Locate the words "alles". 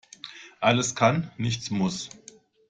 0.61-0.95